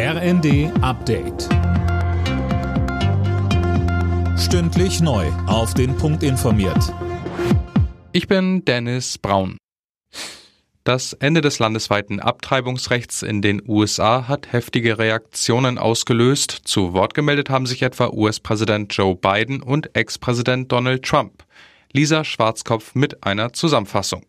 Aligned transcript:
RND 0.00 0.70
Update. 0.80 1.48
Stündlich 4.38 5.00
neu. 5.00 5.26
Auf 5.48 5.74
den 5.74 5.96
Punkt 5.96 6.22
informiert. 6.22 6.94
Ich 8.12 8.28
bin 8.28 8.64
Dennis 8.64 9.18
Braun. 9.18 9.58
Das 10.84 11.14
Ende 11.14 11.40
des 11.40 11.58
landesweiten 11.58 12.20
Abtreibungsrechts 12.20 13.22
in 13.22 13.42
den 13.42 13.60
USA 13.66 14.28
hat 14.28 14.52
heftige 14.52 14.98
Reaktionen 14.98 15.78
ausgelöst. 15.78 16.52
Zu 16.52 16.92
Wort 16.92 17.14
gemeldet 17.14 17.50
haben 17.50 17.66
sich 17.66 17.82
etwa 17.82 18.10
US-Präsident 18.12 18.94
Joe 18.96 19.16
Biden 19.16 19.60
und 19.60 19.96
Ex-Präsident 19.96 20.70
Donald 20.70 21.04
Trump. 21.04 21.42
Lisa 21.92 22.22
Schwarzkopf 22.22 22.94
mit 22.94 23.24
einer 23.24 23.52
Zusammenfassung. 23.52 24.22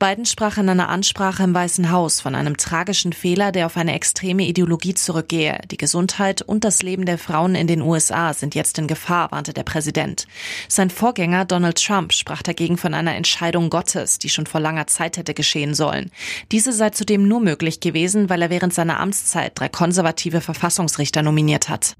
Biden 0.00 0.26
sprach 0.26 0.58
in 0.58 0.68
einer 0.68 0.88
Ansprache 0.88 1.44
im 1.44 1.54
Weißen 1.54 1.92
Haus 1.92 2.20
von 2.20 2.34
einem 2.34 2.56
tragischen 2.56 3.12
Fehler, 3.12 3.52
der 3.52 3.66
auf 3.66 3.76
eine 3.76 3.94
extreme 3.94 4.42
Ideologie 4.42 4.94
zurückgehe. 4.94 5.60
Die 5.70 5.76
Gesundheit 5.76 6.42
und 6.42 6.64
das 6.64 6.82
Leben 6.82 7.06
der 7.06 7.16
Frauen 7.16 7.54
in 7.54 7.68
den 7.68 7.80
USA 7.80 8.34
sind 8.34 8.56
jetzt 8.56 8.76
in 8.78 8.88
Gefahr, 8.88 9.30
warnte 9.30 9.52
der 9.52 9.62
Präsident. 9.62 10.26
Sein 10.68 10.90
Vorgänger 10.90 11.44
Donald 11.44 11.80
Trump 11.80 12.12
sprach 12.12 12.42
dagegen 12.42 12.76
von 12.76 12.92
einer 12.92 13.14
Entscheidung 13.14 13.70
Gottes, 13.70 14.18
die 14.18 14.30
schon 14.30 14.46
vor 14.46 14.60
langer 14.60 14.88
Zeit 14.88 15.16
hätte 15.16 15.32
geschehen 15.32 15.74
sollen. 15.74 16.10
Diese 16.50 16.72
sei 16.72 16.90
zudem 16.90 17.28
nur 17.28 17.38
möglich 17.38 17.78
gewesen, 17.78 18.28
weil 18.28 18.42
er 18.42 18.50
während 18.50 18.74
seiner 18.74 18.98
Amtszeit 18.98 19.52
drei 19.54 19.68
konservative 19.68 20.40
Verfassungsrichter 20.40 21.22
nominiert 21.22 21.68
hat. 21.68 21.94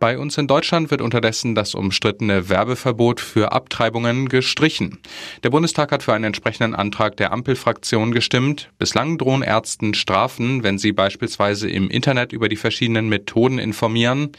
Bei 0.00 0.16
uns 0.16 0.38
in 0.38 0.46
Deutschland 0.46 0.90
wird 0.90 1.02
unterdessen 1.02 1.54
das 1.54 1.74
umstrittene 1.74 2.48
Werbeverbot 2.48 3.20
für 3.20 3.52
Abtreibungen 3.52 4.30
gestrichen. 4.30 4.98
Der 5.42 5.50
Bundestag 5.50 5.92
hat 5.92 6.02
für 6.02 6.14
einen 6.14 6.24
entsprechenden 6.24 6.74
Antrag 6.74 7.18
der 7.18 7.32
Ampelfraktion 7.32 8.10
gestimmt. 8.10 8.70
Bislang 8.78 9.18
drohen 9.18 9.42
Ärzten 9.42 9.92
Strafen, 9.92 10.62
wenn 10.62 10.78
sie 10.78 10.92
beispielsweise 10.92 11.68
im 11.68 11.90
Internet 11.90 12.32
über 12.32 12.48
die 12.48 12.56
verschiedenen 12.56 13.10
Methoden 13.10 13.58
informieren. 13.58 14.32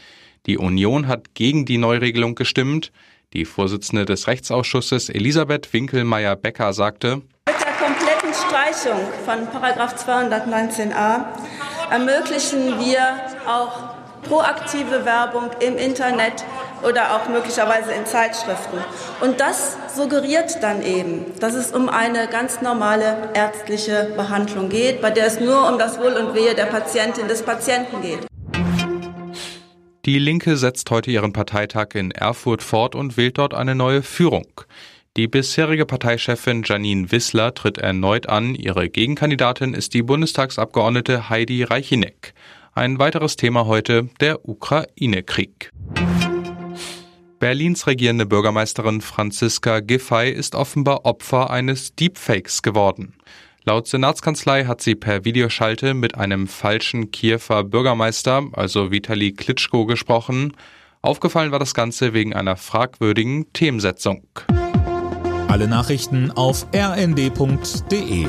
Die 0.46 0.58
Union 0.58 1.06
hat 1.06 1.32
gegen 1.34 1.64
die 1.64 1.78
Neuregelung 1.78 2.34
gestimmt. 2.34 2.90
Die 3.32 3.44
Vorsitzende 3.44 4.04
des 4.04 4.26
Rechtsausschusses 4.26 5.10
Elisabeth 5.10 5.72
Winkelmeier-Becker 5.72 6.72
sagte, 6.72 7.22
Mit 7.46 7.54
der 7.60 7.72
kompletten 7.74 8.34
Streichung 8.34 8.98
von 9.24 9.46
219a 9.46 11.24
ermöglichen 11.88 12.80
wir 12.80 13.20
auch 13.46 14.01
proaktive 14.22 15.04
Werbung 15.04 15.50
im 15.60 15.76
Internet 15.76 16.44
oder 16.82 17.14
auch 17.16 17.28
möglicherweise 17.28 17.92
in 17.92 18.06
Zeitschriften. 18.06 18.78
Und 19.20 19.40
das 19.40 19.76
suggeriert 19.94 20.62
dann 20.62 20.82
eben, 20.82 21.26
dass 21.40 21.54
es 21.54 21.72
um 21.72 21.88
eine 21.88 22.26
ganz 22.28 22.60
normale 22.60 23.30
ärztliche 23.34 24.12
Behandlung 24.16 24.68
geht, 24.68 25.00
bei 25.00 25.10
der 25.10 25.26
es 25.26 25.40
nur 25.40 25.68
um 25.68 25.78
das 25.78 25.98
Wohl 25.98 26.12
und 26.12 26.34
Wehe 26.34 26.54
der 26.54 26.66
Patientin, 26.66 27.28
des 27.28 27.42
Patienten 27.42 28.02
geht. 28.02 28.26
Die 30.04 30.18
Linke 30.18 30.56
setzt 30.56 30.90
heute 30.90 31.12
ihren 31.12 31.32
Parteitag 31.32 31.94
in 31.94 32.10
Erfurt 32.10 32.62
fort 32.62 32.96
und 32.96 33.16
wählt 33.16 33.38
dort 33.38 33.54
eine 33.54 33.76
neue 33.76 34.02
Führung. 34.02 34.46
Die 35.16 35.28
bisherige 35.28 35.86
Parteichefin 35.86 36.62
Janine 36.64 37.12
Wissler 37.12 37.54
tritt 37.54 37.78
erneut 37.78 38.28
an. 38.28 38.54
Ihre 38.54 38.88
Gegenkandidatin 38.88 39.74
ist 39.74 39.94
die 39.94 40.02
Bundestagsabgeordnete 40.02 41.28
Heidi 41.28 41.62
Reichineck. 41.62 42.34
Ein 42.74 42.98
weiteres 42.98 43.36
Thema 43.36 43.66
heute 43.66 44.08
der 44.20 44.48
Ukraine-Krieg. 44.48 45.70
Berlins 47.38 47.86
regierende 47.86 48.24
Bürgermeisterin 48.24 49.02
Franziska 49.02 49.80
Giffey 49.80 50.30
ist 50.30 50.54
offenbar 50.54 51.04
Opfer 51.04 51.50
eines 51.50 51.94
Deepfakes 51.94 52.62
geworden. 52.62 53.14
Laut 53.64 53.88
Senatskanzlei 53.88 54.64
hat 54.64 54.80
sie 54.80 54.94
per 54.94 55.26
Videoschalte 55.26 55.92
mit 55.92 56.14
einem 56.14 56.48
falschen 56.48 57.10
Kiewer 57.10 57.62
Bürgermeister, 57.62 58.44
also 58.52 58.90
Vitali 58.90 59.32
Klitschko, 59.32 59.84
gesprochen. 59.84 60.54
Aufgefallen 61.02 61.52
war 61.52 61.58
das 61.58 61.74
Ganze 61.74 62.14
wegen 62.14 62.32
einer 62.32 62.56
fragwürdigen 62.56 63.52
Themensetzung. 63.52 64.26
Alle 65.48 65.68
Nachrichten 65.68 66.30
auf 66.30 66.66
rnd.de 66.74 68.26